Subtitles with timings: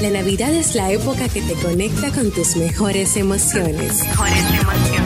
[0.00, 4.00] La Navidad es la época que te conecta con tus mejores emociones.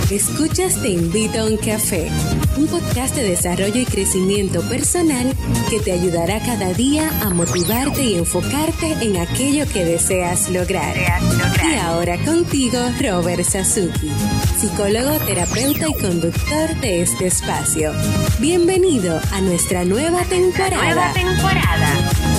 [0.09, 2.09] Escuchas Te invito a un café,
[2.56, 5.35] un podcast de desarrollo y crecimiento personal
[5.69, 10.97] que te ayudará cada día a motivarte y enfocarte en aquello que deseas lograr.
[10.97, 14.13] Y ahora contigo, Robert Sasuki,
[14.61, 17.92] psicólogo, terapeuta y conductor de este espacio.
[18.38, 20.84] Bienvenido a nuestra nueva temporada.
[20.84, 22.34] Nueva temporada.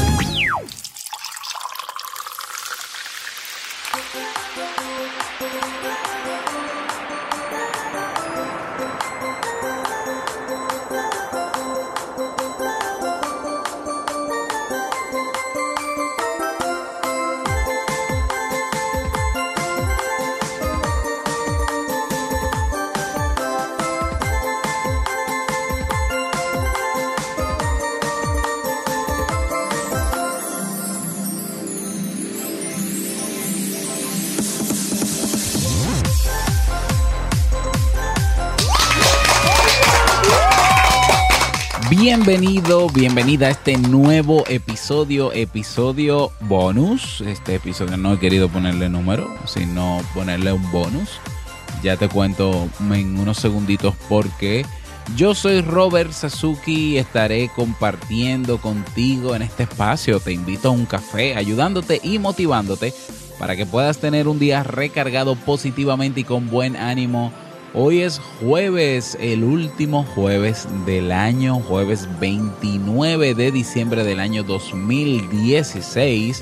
[42.27, 47.21] Bienvenido, bienvenida a este nuevo episodio, episodio bonus.
[47.21, 51.19] Este episodio no he querido ponerle número, sino ponerle un bonus.
[51.83, 54.65] Ya te cuento en unos segunditos por qué.
[55.15, 60.19] Yo soy Robert Sasuki y estaré compartiendo contigo en este espacio.
[60.19, 62.91] Te invito a un café, ayudándote y motivándote
[63.37, 67.31] para que puedas tener un día recargado positivamente y con buen ánimo
[67.77, 76.41] Hoy es jueves, el último jueves del año, jueves 29 de diciembre del año 2016.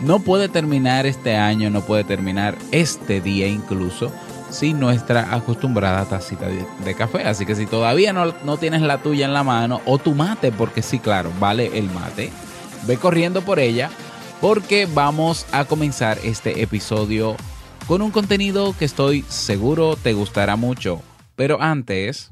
[0.00, 4.12] No puede terminar este año, no puede terminar este día incluso
[4.50, 7.24] sin nuestra acostumbrada tacita de, café.
[7.24, 10.52] Así que si todavía no, no tienes la tuya en la mano o tu mate,
[10.52, 12.30] porque sí, claro, vale el mate,
[12.86, 13.90] ve corriendo por ella
[14.40, 17.36] porque vamos a comenzar este episodio
[17.88, 21.00] con un contenido que estoy seguro te gustará mucho.
[21.34, 22.30] Pero antes...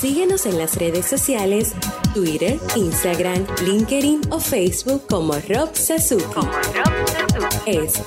[0.00, 1.74] Síguenos en las redes sociales,
[2.14, 6.24] Twitter, Instagram, LinkedIn o Facebook como Rob Sasuki.
[6.24, 7.70] Como Rob Sasuki.
[7.70, 8.02] Es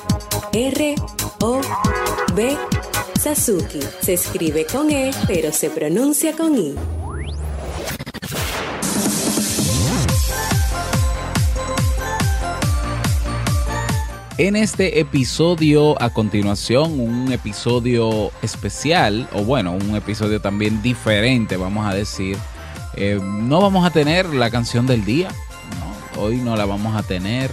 [0.51, 0.95] R
[1.39, 1.61] O
[2.35, 2.57] B
[3.19, 3.79] Sasuki.
[4.01, 6.75] Se escribe con E, pero se pronuncia con I.
[14.39, 21.85] En este episodio, a continuación, un episodio especial, o bueno, un episodio también diferente, vamos
[21.85, 22.35] a decir.
[22.95, 25.27] Eh, no vamos a tener la canción del día,
[26.17, 27.51] hoy no la vamos a tener.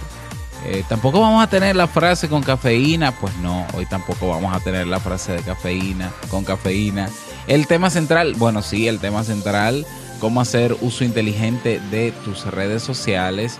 [0.65, 4.59] Eh, tampoco vamos a tener la frase con cafeína, pues no, hoy tampoco vamos a
[4.59, 7.09] tener la frase de cafeína con cafeína.
[7.45, 9.85] El tema central, bueno, sí, el tema central,
[10.19, 13.59] cómo hacer uso inteligente de tus redes sociales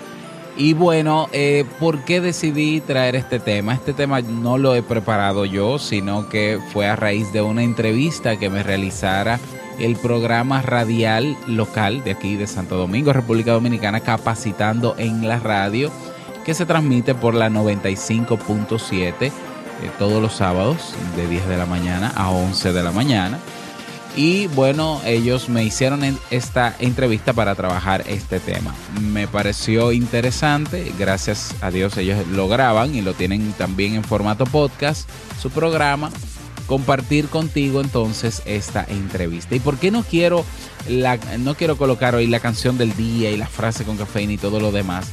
[0.57, 3.73] y bueno, eh, ¿por qué decidí traer este tema?
[3.73, 8.37] Este tema no lo he preparado yo, sino que fue a raíz de una entrevista
[8.37, 9.39] que me realizara
[9.79, 15.91] el programa radial local de aquí de Santo Domingo, República Dominicana, capacitando en la radio,
[16.45, 19.31] que se transmite por la 95.7 eh,
[19.97, 23.39] todos los sábados de 10 de la mañana a 11 de la mañana.
[24.15, 26.01] Y bueno, ellos me hicieron
[26.31, 28.75] esta entrevista para trabajar este tema.
[29.01, 34.45] Me pareció interesante, gracias a Dios ellos lo graban y lo tienen también en formato
[34.45, 35.09] podcast,
[35.41, 36.11] su programa.
[36.67, 39.55] Compartir contigo entonces esta entrevista.
[39.55, 40.45] ¿Y por qué no quiero,
[40.87, 44.37] la, no quiero colocar hoy la canción del día y la frase con cafeína y
[44.37, 45.07] todo lo demás?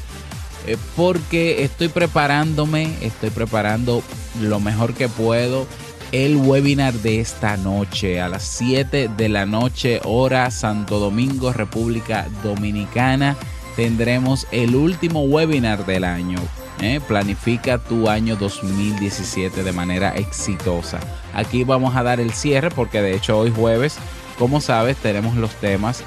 [0.66, 4.02] Eh, porque estoy preparándome, estoy preparando
[4.40, 5.66] lo mejor que puedo
[6.12, 12.26] el webinar de esta noche a las 7 de la noche hora Santo Domingo, República
[12.42, 13.36] Dominicana.
[13.76, 16.38] Tendremos el último webinar del año.
[16.80, 17.00] ¿eh?
[17.06, 20.98] Planifica tu año 2017 de manera exitosa.
[21.34, 23.98] Aquí vamos a dar el cierre porque de hecho hoy jueves,
[24.38, 26.02] como sabes, tenemos los temas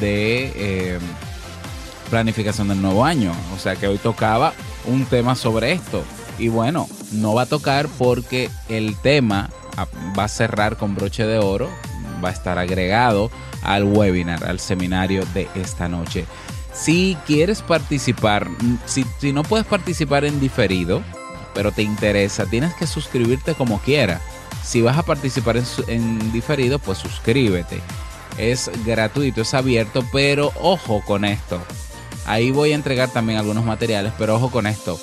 [0.00, 0.98] de eh,
[2.10, 3.32] planificación del nuevo año.
[3.54, 4.54] O sea que hoy tocaba
[4.86, 6.02] un tema sobre esto.
[6.38, 9.50] Y bueno, no va a tocar porque el tema
[10.18, 11.70] va a cerrar con broche de oro,
[12.22, 13.30] va a estar agregado
[13.62, 16.26] al webinar, al seminario de esta noche.
[16.72, 18.48] Si quieres participar,
[18.86, 21.02] si, no puedes participar en diferido,
[21.54, 24.20] pero te interesa, tienes que suscribirte como quiera.
[24.64, 27.80] Si vas a participar en, en diferido, pues suscríbete.
[28.38, 31.60] Es gratuito, es abierto, pero ojo con esto.
[32.24, 34.98] Ahí voy a entregar también algunos materiales, pero ojo con esto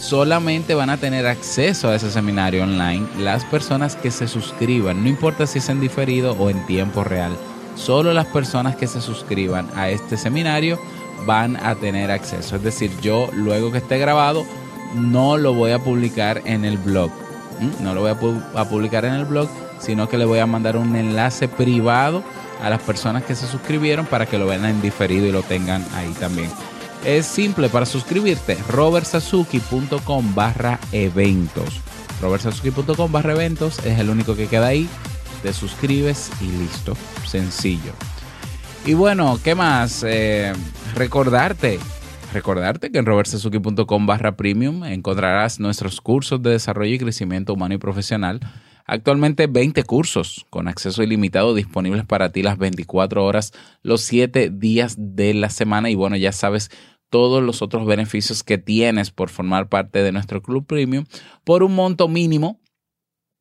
[0.00, 5.08] solamente van a tener acceso a ese seminario online las personas que se suscriban, no
[5.08, 7.36] importa si es en diferido o en tiempo real.
[7.76, 10.78] Solo las personas que se suscriban a este seminario
[11.26, 12.56] van a tener acceso.
[12.56, 14.44] Es decir, yo luego que esté grabado
[14.94, 17.10] no lo voy a publicar en el blog.
[17.80, 18.10] No lo voy
[18.54, 19.48] a, publicar en el blog,
[19.78, 22.24] sino que le voy a mandar un enlace privado
[22.62, 25.84] a las personas que se suscribieron para que lo vean en diferido y lo tengan
[25.94, 26.50] ahí también.
[27.04, 31.80] Es simple para suscribirte, robertsazuki.com barra eventos.
[32.20, 34.88] robertsazuki.com barra eventos es el único que queda ahí.
[35.42, 36.94] Te suscribes y listo.
[37.26, 37.92] Sencillo.
[38.84, 40.04] Y bueno, ¿qué más?
[40.06, 40.52] Eh,
[40.94, 41.78] recordarte
[42.32, 47.78] Recordarte que en robertsazuki.com barra premium encontrarás nuestros cursos de desarrollo y crecimiento humano y
[47.78, 48.38] profesional.
[48.92, 53.52] Actualmente 20 cursos con acceso ilimitado disponibles para ti las 24 horas,
[53.84, 55.90] los 7 días de la semana.
[55.90, 56.72] Y bueno, ya sabes
[57.08, 61.04] todos los otros beneficios que tienes por formar parte de nuestro club premium
[61.44, 62.58] por un monto mínimo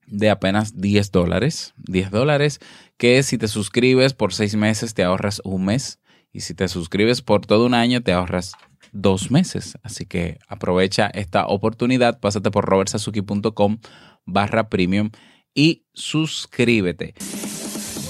[0.06, 1.74] de apenas 10 dólares.
[1.78, 2.60] 10 dólares
[2.98, 6.00] que si te suscribes por 6 meses te ahorras un mes.
[6.32, 8.52] Y si te suscribes por todo un año te ahorras
[8.92, 9.80] dos meses.
[9.82, 13.80] Así que aprovecha esta oportunidad, pásate por robertsazuki.com
[14.28, 15.10] barra premium
[15.54, 17.14] y suscríbete.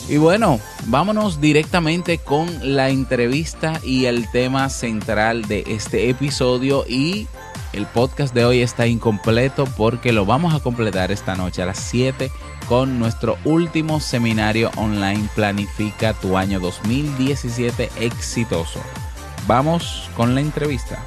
[0.09, 7.27] Y bueno, vámonos directamente con la entrevista y el tema central de este episodio y
[7.73, 11.77] el podcast de hoy está incompleto porque lo vamos a completar esta noche a las
[11.77, 12.31] 7
[12.67, 18.79] con nuestro último seminario online Planifica tu año 2017 exitoso.
[19.45, 21.03] Vamos con la entrevista.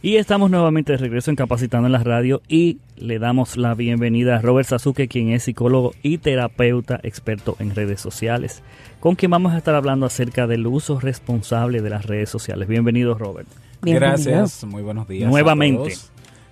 [0.00, 4.36] Y estamos nuevamente de regreso en Capacitando en la Radio y le damos la bienvenida
[4.36, 8.62] a Robert Sasuke, quien es psicólogo y terapeuta experto en redes sociales,
[9.00, 12.68] con quien vamos a estar hablando acerca del uso responsable de las redes sociales.
[12.68, 13.48] Bienvenido, Robert.
[13.82, 15.28] Gracias, muy buenos días.
[15.28, 15.96] Nuevamente.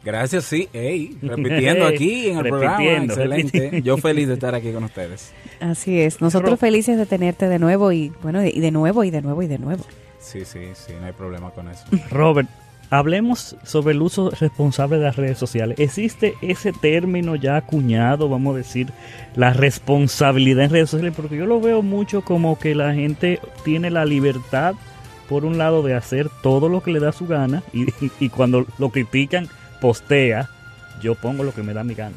[0.04, 0.68] Gracias, sí,
[1.22, 3.80] repitiendo aquí en el programa, excelente.
[3.82, 5.32] Yo feliz de estar aquí con ustedes.
[5.60, 9.22] Así es, nosotros felices de tenerte de nuevo y bueno, y de nuevo y de
[9.22, 9.84] nuevo y de nuevo.
[10.18, 11.84] Sí, sí, sí, no hay problema con eso.
[12.10, 12.48] Robert,
[12.90, 15.78] hablemos sobre el uso responsable de las redes sociales.
[15.78, 18.88] ¿Existe ese término ya acuñado, vamos a decir,
[19.34, 21.14] la responsabilidad en redes sociales?
[21.16, 24.74] Porque yo lo veo mucho como que la gente tiene la libertad,
[25.28, 27.86] por un lado, de hacer todo lo que le da su gana y,
[28.20, 29.48] y cuando lo critican
[29.80, 30.48] postea,
[31.02, 32.16] yo pongo lo que me da mi gana.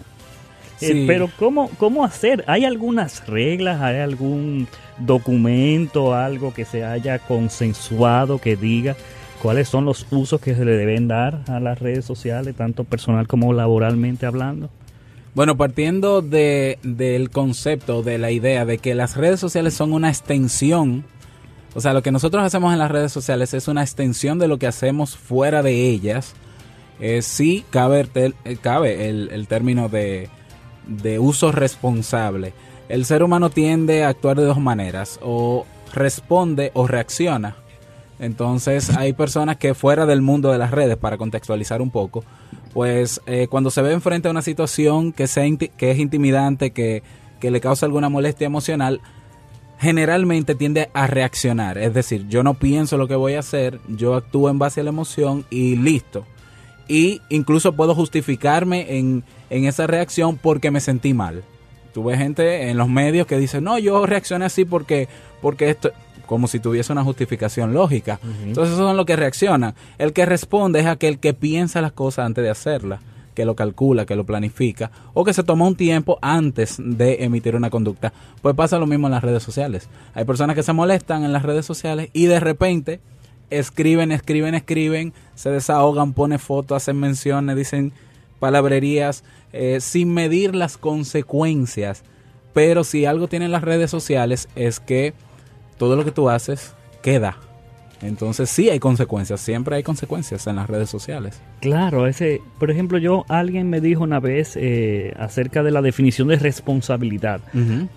[0.81, 2.44] Eh, pero ¿cómo, ¿cómo hacer?
[2.48, 3.81] ¿Hay algunas reglas?
[3.81, 4.68] ¿Hay algún
[4.98, 8.95] documento, algo que se haya consensuado que diga
[9.42, 13.28] cuáles son los usos que se le deben dar a las redes sociales, tanto personal
[13.28, 14.70] como laboralmente hablando?
[15.36, 20.10] Bueno, partiendo de, del concepto, de la idea de que las redes sociales son una
[20.10, 21.06] extensión,
[21.76, 24.58] o sea, lo que nosotros hacemos en las redes sociales es una extensión de lo
[24.58, 26.34] que hacemos fuera de ellas,
[27.00, 30.30] eh, sí cabe, el, eh, cabe el, término de,
[31.20, 32.54] uso responsable.
[32.90, 37.56] El ser humano tiende a actuar de dos maneras, o responde o reacciona.
[38.19, 42.24] Entonces hay personas que fuera del mundo de las redes, para contextualizar un poco,
[42.74, 45.45] pues eh, cuando se ve enfrente a una situación que, sea
[45.77, 47.01] que es intimidante, que,
[47.39, 49.01] que le causa alguna molestia emocional,
[49.80, 51.77] generalmente tiende a reaccionar.
[51.77, 54.83] Es decir, yo no pienso lo que voy a hacer, yo actúo en base a
[54.83, 56.25] la emoción y listo
[56.89, 61.44] y incluso puedo justificarme en, esa reacción porque me sentí mal.
[61.94, 65.07] Tuve gente en los medios que dice, no, yo reaccioné así porque,
[65.42, 65.92] porque esto,
[66.30, 68.19] como si tuviese una justificación lógica.
[68.44, 69.74] Entonces, eso es lo que reacciona.
[69.98, 73.00] El que responde es aquel que piensa las cosas antes de hacerlas,
[73.33, 77.56] que lo calcula, que lo planifica, o que se toma un tiempo antes de emitir
[77.56, 78.14] una conducta.
[78.44, 79.90] Pues pasa lo mismo en las redes sociales.
[80.14, 83.00] Hay personas que se molestan en las redes sociales y de repente
[83.50, 87.92] escriben, escriben, escriben, se desahogan, ponen fotos, hacen menciones, dicen
[88.38, 92.04] palabrerías, eh, sin medir las consecuencias.
[92.54, 95.16] Pero si algo tienen las redes sociales es que
[95.80, 97.38] todo lo que tú haces queda
[98.02, 101.42] entonces sí hay consecuencias, siempre hay consecuencias en las redes sociales.
[101.59, 106.30] Claro, ese, por ejemplo, yo alguien me dijo una vez eh, acerca de la definición
[106.30, 107.42] de responsabilidad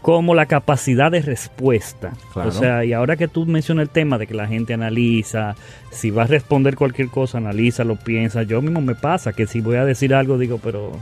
[0.00, 2.12] como la capacidad de respuesta.
[2.34, 5.54] O sea, y ahora que tú mencionas el tema de que la gente analiza,
[5.90, 8.42] si va a responder cualquier cosa, analiza, lo piensa.
[8.42, 10.92] Yo mismo me pasa que si voy a decir algo digo, pero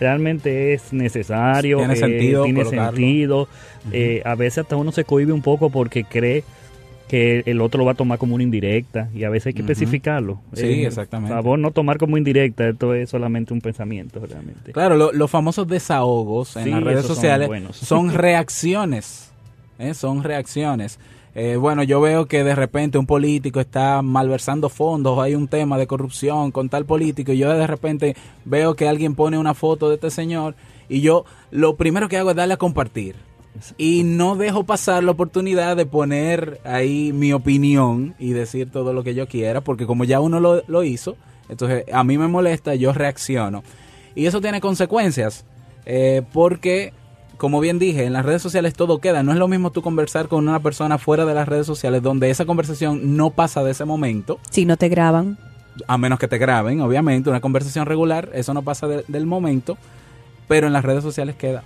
[0.00, 3.48] realmente es necesario, tiene sentido, tiene sentido.
[3.92, 6.42] Eh, a veces hasta uno se cohibe un poco porque cree
[7.10, 9.62] que el otro lo va a tomar como una indirecta y a veces hay que
[9.62, 10.40] especificarlo.
[10.52, 11.34] Sí, eh, exactamente.
[11.34, 14.72] Por favor, no tomar como indirecta, esto es solamente un pensamiento realmente.
[14.72, 19.32] Claro, los famosos desahogos en las redes sociales son, reacciones,
[19.80, 19.94] ¿eh?
[19.94, 21.00] son reacciones.
[21.34, 25.78] Eh, bueno, yo veo que de repente un político está malversando fondos, hay un tema
[25.78, 29.88] de corrupción con tal político y yo de repente veo que alguien pone una foto
[29.88, 30.56] de este señor
[30.88, 33.14] y yo lo primero que hago es darle a compartir.
[33.76, 39.02] Y no dejo pasar la oportunidad de poner ahí mi opinión y decir todo lo
[39.02, 41.16] que yo quiera, porque como ya uno lo, lo hizo,
[41.48, 43.62] entonces a mí me molesta, yo reacciono.
[44.14, 45.44] Y eso tiene consecuencias,
[45.84, 46.92] eh, porque
[47.40, 49.22] como bien dije, en las redes sociales todo queda.
[49.22, 52.28] No es lo mismo tú conversar con una persona fuera de las redes sociales donde
[52.28, 54.38] esa conversación no pasa de ese momento.
[54.50, 55.38] Si no te graban.
[55.86, 59.78] A menos que te graben, obviamente, una conversación regular, eso no pasa del momento,
[60.48, 61.64] pero en las redes sociales queda.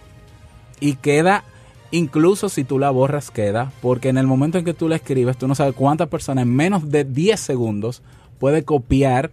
[0.78, 1.43] Y queda,
[1.90, 5.37] incluso si tú la borras, queda, porque en el momento en que tú la escribes,
[5.38, 8.00] tú no sabes cuántas personas en menos de 10 segundos
[8.38, 9.33] puede copiar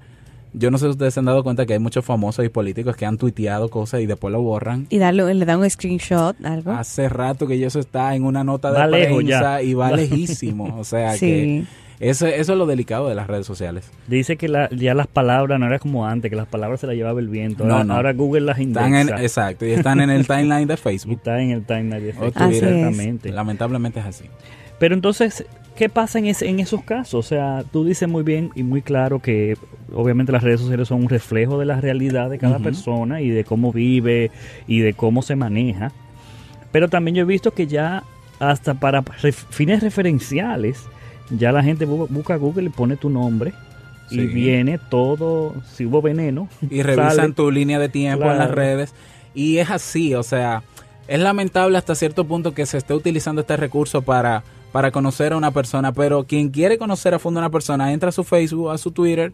[0.53, 2.96] yo no sé si ustedes se han dado cuenta que hay muchos famosos y políticos
[2.96, 4.88] que han tuiteado cosas y después lo borran.
[4.89, 6.72] Y darle, le dan un screenshot, algo.
[6.72, 10.77] Hace rato que eso está en una nota de prensa y va lejísimo.
[10.77, 11.63] O sea que
[12.01, 13.89] eso, eso es lo delicado de las redes sociales.
[14.08, 17.20] Dice que ya las palabras no era como antes, que las palabras se las llevaba
[17.20, 17.63] el viento.
[17.63, 19.22] Ahora, no, ahora Google las indexa.
[19.22, 21.17] exacto, y están en el timeline de Facebook.
[21.17, 23.31] está en el timeline de Facebook.
[23.31, 24.25] Lamentablemente es así.
[24.79, 25.46] Pero entonces,
[25.81, 27.15] ¿qué pasa en, en esos casos?
[27.15, 29.57] O sea, tú dices muy bien y muy claro que
[29.91, 33.43] obviamente las redes sociales son un reflejo de la realidad de cada persona y de
[33.43, 34.29] cómo vive
[34.67, 35.91] y de cómo se maneja.
[36.71, 38.03] Pero también yo he visto que ya
[38.39, 40.85] hasta para fines referenciales,
[41.31, 43.51] ya la gente busca Google y pone tu nombre
[44.11, 46.47] y viene todo, si hubo veneno.
[46.69, 48.93] Y revisan tu línea de tiempo en las redes.
[49.33, 50.61] Y es así, o sea,
[51.07, 55.37] es lamentable hasta cierto punto que se esté utilizando este recurso para para conocer a
[55.37, 58.69] una persona, pero quien quiere conocer a fondo a una persona entra a su Facebook,
[58.69, 59.33] a su Twitter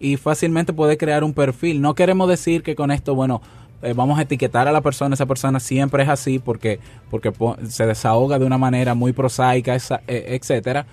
[0.00, 1.80] y fácilmente puede crear un perfil.
[1.80, 3.42] No queremos decir que con esto, bueno,
[3.82, 6.80] eh, vamos a etiquetar a la persona, esa persona siempre es así porque,
[7.10, 7.32] porque
[7.68, 10.86] se desahoga de una manera muy prosaica, eh, etcétera,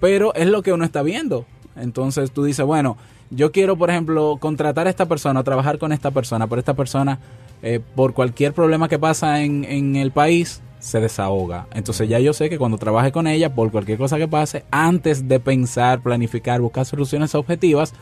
[0.00, 1.46] pero es lo que uno está viendo.
[1.76, 2.96] Entonces tú dices, bueno,
[3.30, 7.20] yo quiero, por ejemplo, contratar a esta persona, trabajar con esta persona, pero esta persona,
[7.62, 11.66] eh, por cualquier problema que pasa en, en el país, se desahoga.
[11.72, 15.28] Entonces ya yo sé que cuando trabaje con ella, por cualquier cosa que pase, antes
[15.28, 17.94] de pensar, planificar, buscar soluciones objetivas,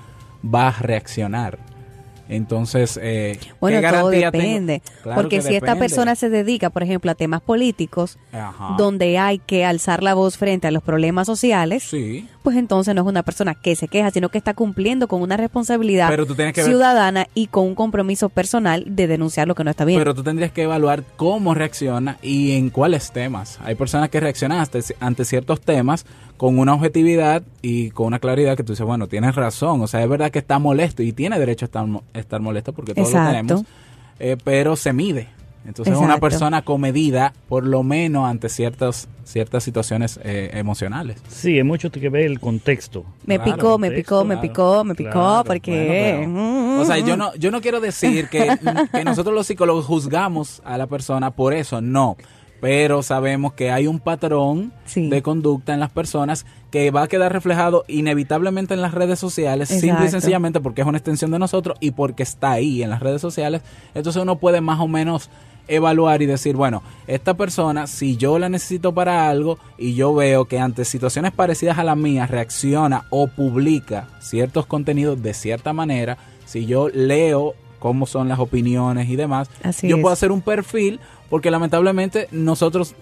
[0.43, 1.59] va a reaccionar.
[2.29, 4.83] Entonces, eh, bueno, todo depende.
[5.15, 8.19] porque si esta persona se dedica, por ejemplo, a temas políticos,
[8.77, 11.91] donde hay que alzar la voz frente a los problemas sociales,
[12.49, 15.37] pues entonces no es una persona que se queja, sino que está cumpliendo con una
[15.37, 16.11] responsabilidad
[16.55, 19.99] ciudadana y con un compromiso personal de denunciar lo que no está bien.
[19.99, 23.59] Pero tú tendrías que evaluar cómo reacciona y en cuáles temas.
[23.63, 24.67] Hay personas que reaccionan
[24.99, 26.07] ante ciertos temas
[26.39, 30.03] con una objetividad y con una claridad que tú dices, bueno, tienes razón, o sea,
[30.03, 33.27] es verdad que está molesto y tiene derecho a estar, estar molesto porque todos lo
[33.27, 33.65] tenemos,
[34.21, 35.29] eh, pero se mide.
[35.69, 41.23] Entonces es una persona comedida, por lo menos ante ciertas ciertas situaciones eh, emocionales.
[41.29, 43.05] Sí, es mucho que ver el contexto.
[43.27, 46.27] Me picó, me picó, me picó, me picó, porque...
[46.81, 48.49] o sea, yo no, yo no quiero decir que,
[48.93, 52.17] que nosotros los psicólogos juzgamos a la persona por eso, no
[52.61, 57.33] pero sabemos que hay un patrón de conducta en las personas que va a quedar
[57.33, 61.79] reflejado inevitablemente en las redes sociales, simple y sencillamente porque es una extensión de nosotros
[61.81, 63.63] y porque está ahí en las redes sociales.
[63.95, 65.31] Entonces uno puede más o menos
[65.69, 70.47] evaluar y decir, bueno, esta persona, si yo la necesito para algo y yo veo
[70.47, 76.19] que ante situaciones parecidas a las mías reacciona o publica ciertos contenidos de cierta manera,
[76.45, 79.51] si yo leo cómo son las opiniones y demás,
[79.83, 80.99] yo puedo hacer un perfil
[81.31, 82.95] porque lamentablemente nosotros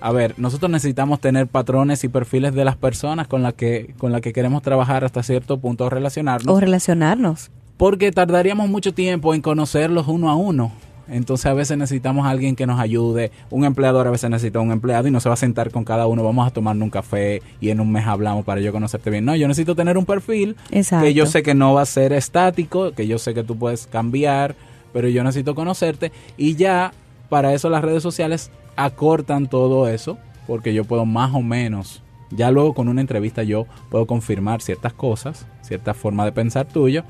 [0.00, 4.12] a ver, nosotros necesitamos tener patrones y perfiles de las personas con las que con
[4.12, 6.54] la que queremos trabajar hasta cierto punto o relacionarnos.
[6.54, 7.50] O relacionarnos.
[7.76, 10.72] Porque tardaríamos mucho tiempo en conocerlos uno a uno.
[11.10, 13.32] Entonces a veces necesitamos a alguien que nos ayude.
[13.50, 16.06] Un empleador a veces necesita un empleado y no se va a sentar con cada
[16.06, 16.22] uno.
[16.22, 19.24] Vamos a tomarnos un café y en un mes hablamos para yo conocerte bien.
[19.24, 22.92] No, yo necesito tener un perfil que yo sé que no va a ser estático,
[22.92, 24.54] que yo sé que tú puedes cambiar,
[24.92, 26.92] pero yo necesito conocerte y ya
[27.28, 32.50] para eso las redes sociales acortan todo eso, porque yo puedo más o menos, ya
[32.50, 37.04] luego con una entrevista yo puedo confirmar ciertas cosas, cierta forma de pensar tuyo,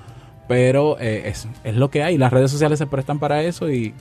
[0.51, 2.19] pero eh, es, es, lo que hay.
[2.19, 3.95] Las redes sociales se prestan para eso y,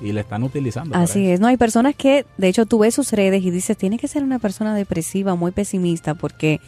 [0.00, 0.96] y le están utilizando.
[0.96, 3.98] Así es, no hay personas que, de hecho, tú ves sus redes y dices, tiene
[3.98, 6.60] que ser una persona depresiva, muy pesimista, porque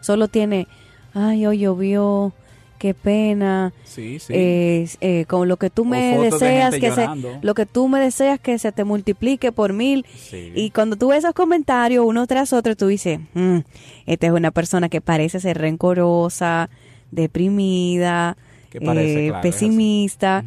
[0.00, 0.66] solo tiene,
[1.12, 2.32] ay, hoy llovió,
[2.78, 3.72] qué pena.
[3.84, 4.32] Sí, sí.
[4.34, 7.06] Eh, con lo que tú me deseas que se,
[7.42, 10.04] lo que tú me deseas que se te multiplique por mil.
[10.32, 13.58] Y cuando tú ves esos comentarios uno tras otro, tú dices, mm,
[14.06, 16.70] esta es una persona que parece ser rencorosa,
[17.12, 18.36] deprimida,
[18.74, 20.44] eh, pesimista.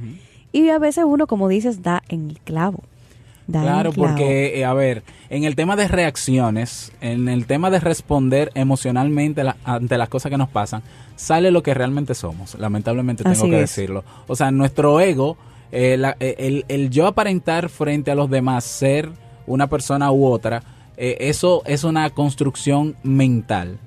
[0.51, 2.83] Y a veces uno, como dices, da en el clavo.
[3.51, 8.51] claro, porque, eh, a ver, en el tema de reacciones, en el tema de responder
[8.55, 10.83] emocionalmente ante las cosas que nos pasan,
[11.15, 14.03] sale lo que realmente somos, lamentablemente tengo que decirlo.
[14.27, 15.37] O sea, nuestro ego
[15.69, 19.09] Eh, eh, el, el, yo aparentar frente a los demás ser
[19.45, 20.63] una persona u otra,
[20.95, 23.77] eh, eso es una construcción mental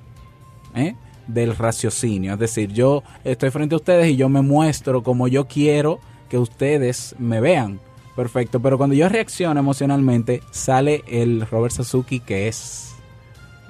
[1.32, 2.34] del raciocinio.
[2.34, 6.38] Es decir, yo estoy frente a ustedes y yo me muestro como yo quiero que
[6.38, 7.80] ustedes me vean.
[8.16, 12.90] Perfecto, pero cuando yo reacciono emocionalmente, sale el Robert Sasuki que es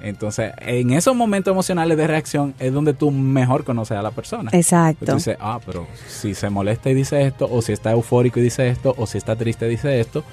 [0.01, 4.49] entonces, en esos momentos emocionales de reacción es donde tú mejor conoces a la persona.
[4.53, 5.05] Exacto.
[5.05, 8.43] Tú dices, ah, pero si se molesta y dice esto, o si está eufórico y
[8.43, 10.23] dice esto, o si está triste y dice esto,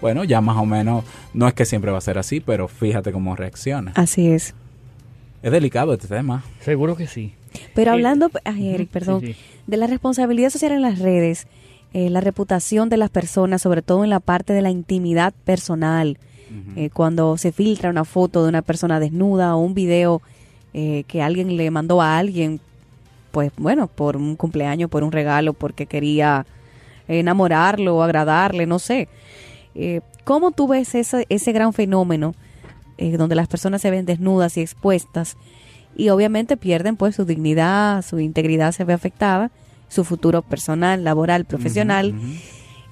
[0.00, 3.12] bueno, ya más o menos, no es que siempre va a ser así, pero fíjate
[3.12, 3.92] cómo reacciona.
[3.94, 4.54] Así es.
[5.42, 6.44] Es delicado este tema.
[6.60, 7.34] Seguro que sí.
[7.74, 9.22] Pero hablando, ay, Eric, perdón,
[9.66, 11.46] de la responsabilidad social en las redes,
[11.92, 16.18] eh, la reputación de las personas, sobre todo en la parte de la intimidad personal,
[16.74, 20.20] eh, cuando se filtra una foto de una persona desnuda o un video
[20.74, 22.60] eh, que alguien le mandó a alguien,
[23.30, 26.46] pues bueno, por un cumpleaños, por un regalo, porque quería
[27.06, 29.08] enamorarlo o agradarle, no sé.
[29.74, 32.34] Eh, ¿Cómo tú ves ese, ese gran fenómeno
[33.16, 35.36] donde las personas se ven desnudas y expuestas
[35.96, 39.50] y obviamente pierden pues su dignidad, su integridad se ve afectada,
[39.88, 42.14] su futuro personal, laboral, profesional?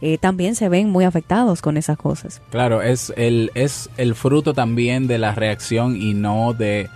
[0.01, 2.41] Eh, también se ven muy afectados con esas cosas.
[2.51, 6.89] Claro, es el, es el fruto también de la reacción y no de,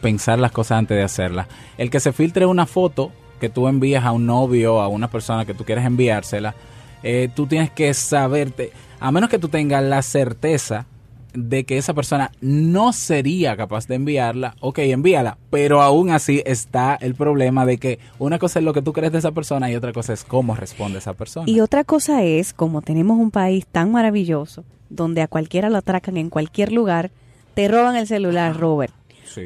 [0.00, 1.48] pensar las cosas antes de hacerlas.
[1.78, 5.44] El que se filtre una foto que tú envías a un novio, a una persona
[5.44, 6.54] que tú quieres enviársela,
[7.02, 10.86] eh, tú tienes que saberte, a menos que tú tengas la certeza
[11.34, 16.96] de que esa persona no sería capaz de enviarla, ok, envíala, pero aún así está
[17.00, 19.76] el problema de que una cosa es lo que tú crees de esa persona y
[19.76, 21.50] otra cosa es cómo responde esa persona.
[21.50, 26.16] Y otra cosa es, como tenemos un país tan maravilloso, donde a cualquiera lo atracan
[26.16, 27.10] en cualquier lugar,
[27.54, 28.94] te roban el celular, Robert.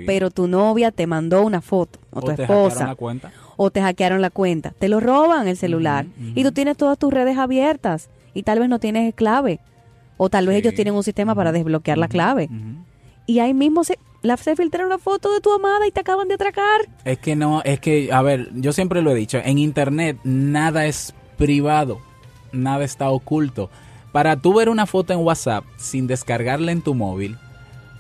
[0.06, 2.94] Pero tu novia te mandó una foto, o, tu esposa,
[3.56, 6.04] o te hackearon la cuenta, te lo roban el celular
[6.34, 9.60] y tú tienes todas tus redes abiertas y tal vez no tienes clave
[10.18, 12.50] o tal vez ellos tienen un sistema para desbloquear la clave.
[13.26, 16.28] Y ahí mismo se, la, se filtraron la foto de tu amada y te acaban
[16.28, 16.82] de atracar.
[17.04, 20.86] Es que no, es que, a ver, yo siempre lo he dicho, en Internet nada
[20.86, 22.00] es privado,
[22.52, 23.70] nada está oculto.
[24.12, 27.38] Para tú ver una foto en WhatsApp sin descargarla en tu móvil,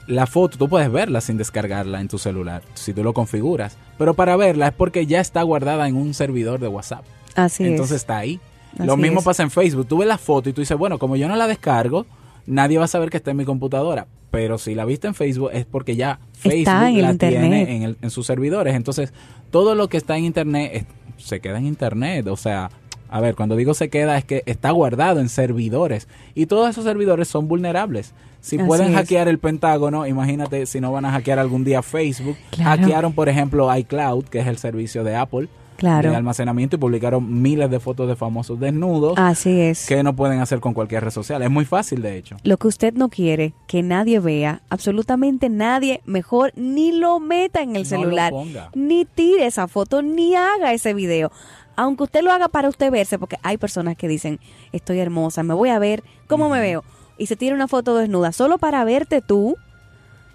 [0.06, 3.76] la foto tú puedes verla sin descargarla en tu celular, si tú lo configuras.
[3.98, 7.04] Pero para verla es porque ya está guardada en un servidor de WhatsApp.
[7.34, 8.40] Así Entonces está ahí.
[8.78, 9.86] Lo mismo pasa en Facebook.
[9.86, 12.06] Tú ves la foto y tú dices, bueno, como yo no la descargo,
[12.46, 14.06] nadie va a saber que está en mi computadora.
[14.30, 18.74] Pero si la viste en Facebook es porque ya Facebook la tiene en, sus servidores.
[18.74, 19.12] Entonces,
[19.50, 20.86] todo lo que está en Internet
[21.16, 22.26] se queda en Internet.
[22.28, 22.70] O sea,
[23.08, 26.08] a ver, cuando digo se queda es que está guardado en servidores.
[26.34, 28.12] Y todos esos servidores son vulnerables.
[28.40, 32.36] Si pueden hackear el Pentágono, imagínate si no van a hackear algún día Facebook.
[32.56, 36.10] Hackearon, por ejemplo, iCloud, que es el servicio de Apple claro.
[36.10, 39.14] de almacenamiento y publicaron miles de fotos de famosos desnudos.
[39.16, 39.86] Así es.
[39.86, 41.40] Que no pueden hacer con cualquier red social.
[41.42, 42.36] Es muy fácil, de hecho.
[42.42, 47.76] Lo que usted no quiere que nadie vea, absolutamente nadie, mejor ni lo meta en
[47.76, 48.32] el celular,
[48.74, 51.30] ni tire esa foto, ni haga ese video.
[51.76, 54.40] Aunque usted lo haga para usted verse, porque hay personas que dicen,
[54.72, 56.82] estoy hermosa, me voy a ver, ¿cómo me veo?
[57.18, 59.56] Y se tira una foto desnuda solo para verte tú,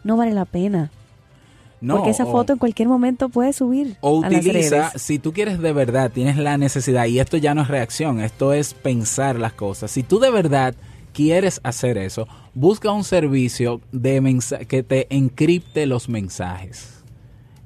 [0.06, 0.90] no vale la pena.
[1.88, 3.98] Porque esa foto en cualquier momento puede subir.
[4.02, 7.68] O utiliza, si tú quieres de verdad, tienes la necesidad, y esto ya no es
[7.68, 9.92] reacción, esto es pensar las cosas.
[9.92, 10.76] Si tú de verdad
[11.14, 17.03] quieres hacer eso, busca un servicio de que te encripte los mensajes.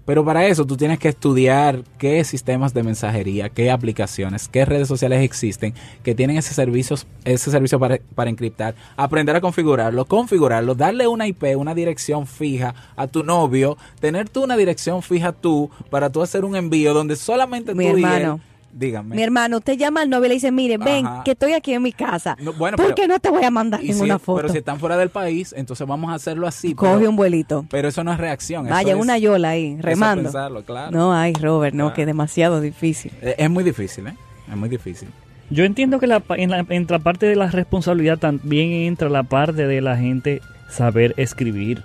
[0.08, 4.88] Pero para eso tú tienes que estudiar qué sistemas de mensajería, qué aplicaciones, qué redes
[4.88, 10.76] sociales existen que tienen ese servicio, ese servicio para, para encriptar, aprender a configurarlo, configurarlo,
[10.76, 15.70] darle una IP, una dirección fija a tu novio, tener tú una dirección fija tú
[15.90, 18.40] para tú hacer un envío donde solamente Mi tú hermano.
[18.78, 19.16] Dígame.
[19.16, 21.82] Mi hermano, usted llama al novio y le dice, mire, ven, que estoy aquí en
[21.82, 22.38] mi casa.
[22.58, 24.38] ¿Por qué no te voy a mandar ninguna foto?
[24.38, 26.76] Pero si están fuera del país, entonces vamos a hacerlo así.
[26.76, 27.66] Coge un vuelito.
[27.72, 28.68] Pero eso no es reacción.
[28.68, 30.32] Vaya, una yola ahí, remando.
[30.64, 30.92] claro.
[30.92, 33.12] No, ay, Robert, no, que es demasiado difícil.
[33.22, 34.16] Eh, es, muy difícil, ¿eh?
[34.48, 35.10] Es muy difícil.
[35.50, 39.24] Yo entiendo que la, en, la, en la parte de la responsabilidad también entra la
[39.24, 41.84] parte de la gente saber escribir.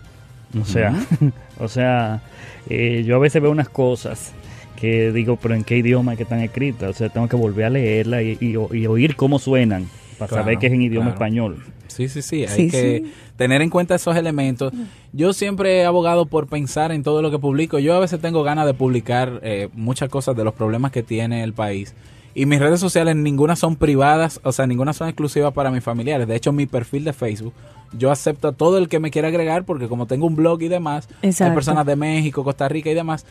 [0.60, 0.94] O sea,
[1.58, 2.20] o sea,
[2.68, 4.34] eh, yo a veces veo unas cosas
[4.82, 6.90] que digo, pero en qué idioma que están escritas.
[6.90, 10.72] O sea, tengo que volver a leerla y, oír cómo suenan para saber que es
[10.72, 11.62] en idioma español.
[11.86, 13.04] Sí, sí, sí, hay que
[13.36, 14.72] tener en cuenta esos elementos.
[15.12, 17.78] Yo siempre he abogado por pensar en todo lo que publico.
[17.78, 21.44] Yo a veces tengo ganas de publicar eh, muchas cosas de los problemas que tiene
[21.44, 21.94] el país.
[22.34, 26.26] Y mis redes sociales ninguna son privadas, o sea, ninguna son exclusivas para mis familiares.
[26.26, 27.52] De hecho, mi perfil de Facebook,
[27.96, 30.68] yo acepto a todo el que me quiera agregar porque como tengo un blog y
[30.68, 33.24] demás, hay personas de México, Costa Rica y demás,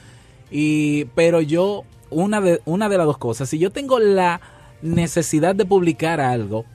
[0.51, 4.41] y, pero yo, una de, una de las dos cosas, si yo tengo la,
[4.81, 6.65] necesidad de publicar algo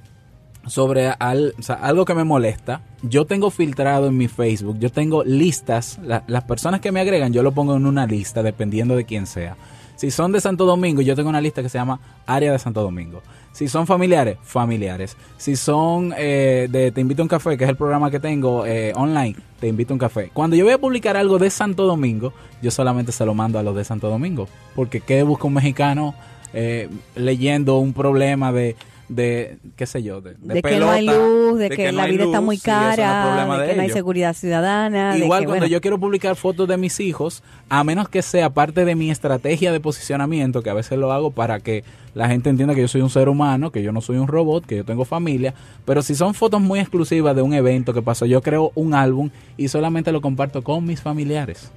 [0.67, 6.45] sobre algo que me molesta, yo tengo filtrado en mi Facebook, yo tengo listas, las
[6.45, 9.57] personas que me agregan yo lo pongo en una lista dependiendo de quién sea.
[9.97, 12.83] Si son de Santo Domingo, yo tengo una lista que se llama Área de Santo
[12.83, 13.23] Domingo.
[13.53, 15.17] Si son familiares, familiares.
[15.39, 18.67] Si son eh, de Te invito a un café, que es el programa que tengo
[18.67, 20.31] eh, online, Te invito a un café.
[20.35, 23.63] Cuando yo voy a publicar algo de Santo Domingo, yo solamente se lo mando a
[23.63, 24.47] los de Santo Domingo.
[24.75, 26.15] Porque ¿qué busca un mexicano
[26.53, 28.77] eh, leyendo un problema de
[29.09, 32.41] de, qué sé yo, de, de, que no hay luz, de, que, la vida está
[32.41, 35.17] muy cara, de, que no hay seguridad ciudadana.
[35.17, 38.95] Igual cuando yo quiero publicar fotos de mis hijos, a menos que sea parte de
[38.95, 42.81] mi estrategia de posicionamiento, que a veces lo hago para que la gente entienda que
[42.81, 45.55] yo soy un ser humano, que yo no soy un robot, que yo tengo familia,
[45.85, 49.31] pero si son fotos muy exclusivas de un evento que pasó, yo creo un álbum
[49.57, 51.71] y solamente lo comparto con mis familiares.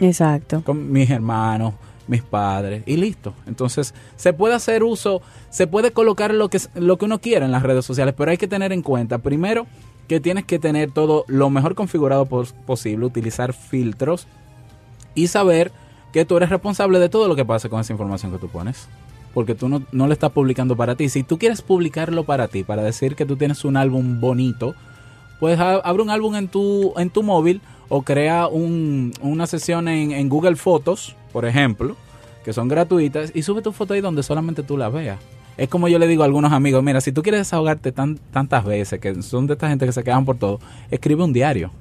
[0.00, 0.62] Exacto.
[0.64, 1.74] Con mis hermanos,
[2.08, 3.34] mis padres y listo.
[3.46, 7.52] Entonces, se puede hacer uso, se puede colocar lo que, lo que uno quiera en
[7.52, 9.66] las redes sociales, pero hay que tener en cuenta, primero,
[10.08, 14.26] que tienes que tener todo lo mejor configurado posible, utilizar filtros
[15.14, 15.70] y saber
[16.12, 18.88] que tú eres responsable de todo lo que pase con esa información que tú pones.
[19.34, 21.10] Porque tú no, no lo estás publicando para ti.
[21.10, 24.74] Si tú quieres publicarlo para ti, para decir que tú tienes un álbum bonito,
[25.38, 30.12] pues abre un álbum en tu, en tu móvil o crea un, una sesión en,
[30.12, 31.96] en, Google Fotos, por ejemplo,
[32.44, 35.18] que son gratuitas, y sube tu foto ahí donde solamente tú la veas.
[35.56, 38.64] Es como yo le digo a algunos amigos, mira, si tú quieres desahogarte tan, tantas
[38.64, 40.60] veces, que son de esta gente que se quedan por todo,
[40.90, 41.72] escribe un diario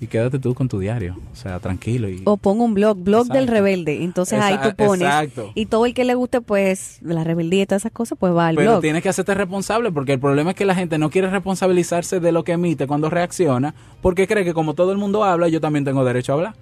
[0.00, 2.08] y quédate tú con tu diario, o sea, tranquilo.
[2.08, 2.22] Y...
[2.24, 5.30] O pongo un blog, blog del rebelde, entonces ahí tú pones.
[5.54, 8.48] Y todo el que le guste, pues, la rebeldía y todas esas cosas, pues va
[8.48, 8.66] al blog.
[8.66, 12.20] Pero tienes que hacerte responsable, porque el problema es que la gente no quiere responsabilizarse
[12.20, 15.60] de lo que emite cuando reacciona, porque cree que como todo el mundo habla, yo
[15.60, 16.54] también tengo derecho a hablar.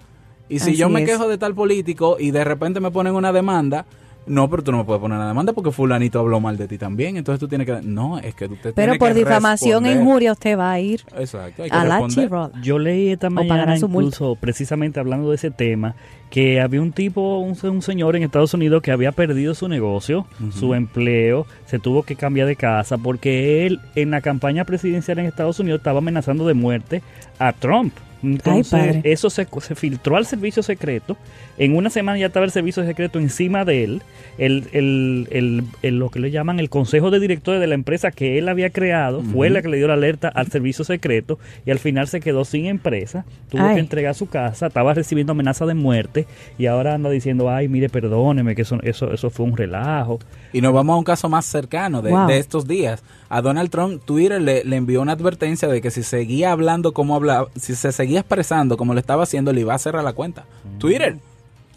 [0.49, 3.85] Y si yo me quejo de tal político y de repente me ponen una demanda,
[4.25, 6.77] no, pero tú no me puedes poner una demanda porque fulanito habló mal de ti
[6.77, 7.17] también.
[7.17, 7.81] Entonces tú tienes que...
[7.81, 11.63] No, es que tú te Pero por difamación e injuria usted va a ir Exacto,
[11.69, 15.95] a la Yo leí esta mañana incluso, precisamente hablando de ese tema,
[16.29, 20.73] que había un tipo, un, señor en Estados Unidos que había perdido su negocio, su
[20.73, 25.59] empleo, se tuvo que cambiar de casa porque él en la campaña presidencial en Estados
[25.59, 27.01] Unidos estaba amenazando de muerte
[27.39, 27.93] a Trump.
[28.23, 31.17] Entonces, eso se, se, filtró al servicio secreto.
[31.57, 34.01] En una semana ya estaba el servicio secreto encima de él.
[34.37, 38.39] El, el, el, lo que le llaman el consejo de directores de la empresa que
[38.39, 41.79] él había creado fue la que le dio la alerta al servicio secreto y al
[41.79, 43.25] final se quedó sin empresa.
[43.49, 46.25] Tuvo que entregar su casa, estaba recibiendo amenaza de muerte
[46.57, 50.19] y ahora anda diciendo, ay, mire, perdóneme, que eso, eso, eso fue un relajo.
[50.51, 53.03] Y nos vamos a un caso más cercano de, de estos días.
[53.29, 57.15] A Donald Trump, Twitter le, le envió una advertencia de que si seguía hablando como
[57.15, 60.45] hablaba, si se seguía expresando como lo estaba haciendo, le iba a cerrar la cuenta.
[60.63, 60.77] Mm.
[60.79, 61.17] Twitter.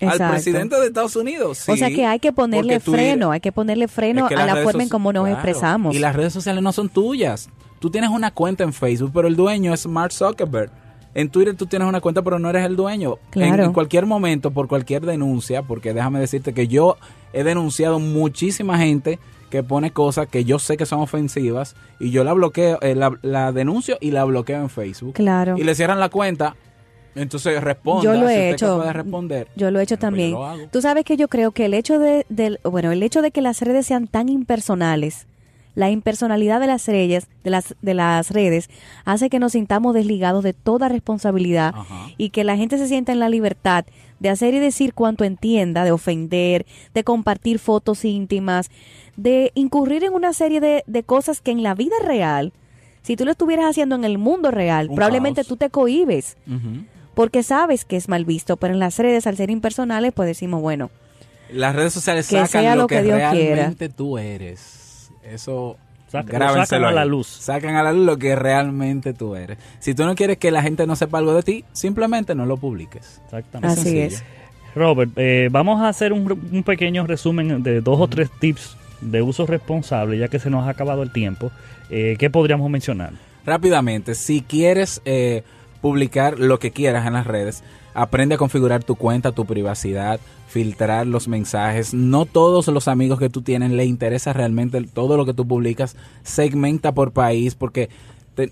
[0.00, 1.68] Al presidente de Estados Unidos.
[1.68, 4.88] o sea que hay que ponerle freno, hay que ponerle freno a la forma en
[4.88, 5.94] cómo nos expresamos.
[5.94, 7.48] Y las redes sociales no son tuyas.
[7.78, 10.70] Tú tienes una cuenta en Facebook, pero el dueño es Mark Zuckerberg.
[11.14, 13.16] En Twitter tú tienes una cuenta, pero no eres el dueño.
[13.32, 16.98] En, cualquier momento, por cualquier denuncia, porque déjame decirte que yo
[17.32, 22.22] he denunciado muchísima gente que pone cosas que yo sé que son ofensivas y yo
[22.22, 25.14] la bloqueo, eh, la, denuncio y la bloqueo en Facebook.
[25.14, 25.56] Claro.
[25.56, 26.54] Y le cierran la cuenta.
[27.16, 28.04] Entonces responda.
[28.04, 28.92] Yo lo he hecho.
[28.92, 29.48] responder.
[29.56, 30.36] Yo lo he hecho pues también.
[30.70, 32.26] Tú sabes que yo creo que el hecho de,
[32.62, 35.26] bueno, el hecho de que las redes sean tan impersonales,
[35.74, 38.70] la impersonalidad de las redes, de las, de las redes,
[39.04, 41.74] hace que nos sintamos desligados de toda responsabilidad
[42.16, 43.84] y que la gente se sienta en la libertad
[44.18, 48.70] de hacer y decir cuanto entienda, de ofender, de compartir fotos íntimas,
[49.16, 52.52] de incurrir en una serie de, de cosas que en la vida real,
[53.02, 56.36] si tú lo estuvieras haciendo en el mundo real, probablemente tú te cohibes.
[57.16, 60.60] Porque sabes que es mal visto, pero en las redes, al ser impersonales, pues decimos,
[60.60, 60.90] bueno.
[61.50, 65.10] Las redes sociales sacan lo, que, realmente tú eres.
[65.24, 65.78] Eso
[66.12, 67.26] sacan a la luz.
[67.26, 69.56] Sacan a la luz lo que realmente tú eres.
[69.78, 72.58] Si tú no quieres que la gente no sepa algo de ti, simplemente no lo
[72.58, 73.22] publiques.
[73.24, 73.80] Exactamente.
[73.80, 74.22] Así es.
[74.74, 79.22] Robert, eh, vamos a hacer un, un, pequeño resumen de dos o tres tips de
[79.22, 81.50] uso responsable, ya que se nos ha acabado el tiempo,
[81.88, 83.14] eh, ¿qué podríamos mencionar?
[83.46, 85.44] Rápidamente, si quieres eh,
[85.80, 87.62] publicar lo que quieras en las redes,
[87.94, 91.94] aprende a configurar tu cuenta, tu privacidad, filtrar los mensajes.
[91.94, 95.96] No todos los amigos que tú tienes le interesa realmente todo lo que tú publicas.
[96.22, 97.88] Segmenta por país, porque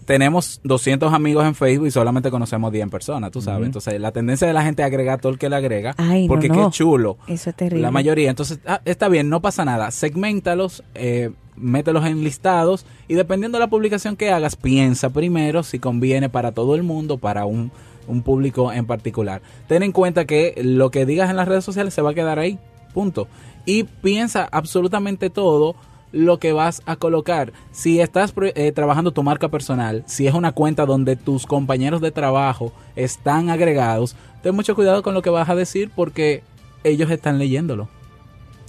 [0.04, 3.66] tenemos 200 amigos en Facebook y solamente conocemos 10 personas, tú sabes.
[3.66, 5.94] Entonces, la tendencia de la gente es agregar todo el que le agrega,
[6.26, 7.18] porque qué chulo.
[7.26, 7.82] Eso es terrible.
[7.82, 8.30] La mayoría.
[8.30, 9.90] Entonces, ah, está bien, no pasa nada.
[9.90, 15.78] Segmentalos, eh, mételos en listados y dependiendo de la publicación que hagas, piensa primero si
[15.78, 17.70] conviene para todo el mundo, para un,
[18.08, 19.42] un público en particular.
[19.68, 22.38] Ten en cuenta que lo que digas en las redes sociales se va a quedar
[22.38, 22.58] ahí,
[22.92, 23.28] punto.
[23.66, 25.76] Y piensa absolutamente todo
[26.14, 27.52] lo que vas a colocar.
[27.72, 32.12] Si estás eh, trabajando tu marca personal, si es una cuenta donde tus compañeros de
[32.12, 36.42] trabajo están agregados, ten mucho cuidado con lo que vas a decir porque
[36.84, 37.88] ellos están leyéndolo.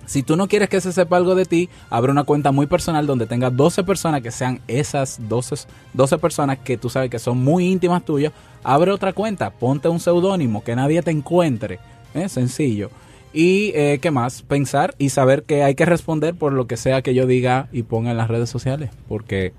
[0.08, 3.08] Si tú no quieres que se sepa algo de ti, abre una cuenta muy personal
[3.08, 7.44] donde tenga 12 personas que sean esas 12, 12 personas que tú sabes que son
[7.44, 8.34] muy íntimas tuyas.
[8.64, 11.80] Abre otra cuenta, ponte un seudónimo, que nadie te encuentre.
[12.14, 12.28] ¿eh?
[12.30, 12.90] Sencillo.
[13.36, 17.02] Y eh, qué más, pensar y saber que hay que responder por lo que sea
[17.02, 19.52] que yo diga y ponga en las redes sociales, porque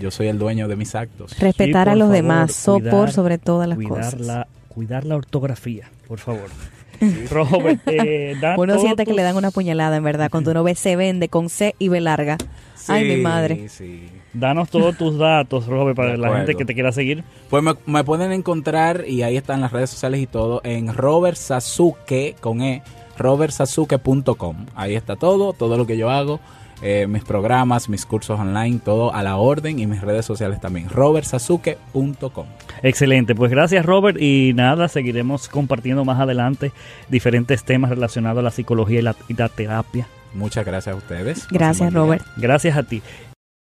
[0.00, 1.38] yo soy el dueño de mis actos.
[1.38, 4.18] Respetar a los demás, sopor sobre todas las cosas.
[4.18, 6.48] La, cuidar la ortografía, por favor.
[7.30, 10.96] Robert, eh, uno siente que le dan una puñalada, en verdad, cuando uno ve se
[10.96, 12.38] vende con C y B larga.
[12.88, 13.68] Ay, mi madre.
[14.32, 17.24] Danos todos tus datos, Robert, para la gente que te quiera seguir.
[17.50, 22.36] Pues me, pueden encontrar, y ahí están las redes sociales y todo, en Robert Sasuke,
[22.40, 22.82] con E,
[23.18, 24.66] robertsasuke.com.
[24.74, 26.40] Ahí está todo, todo lo que yo hago.
[26.80, 30.88] Eh, mis programas, mis cursos online, todo a la orden y mis redes sociales también.
[30.88, 32.46] robertsasuke.com.
[32.82, 36.72] Excelente, pues gracias Robert y nada, seguiremos compartiendo más adelante
[37.08, 40.06] diferentes temas relacionados a la psicología y la, terapia.
[40.34, 41.48] Muchas gracias a ustedes.
[41.48, 42.24] Gracias Robert.
[42.36, 43.02] Gracias a ti.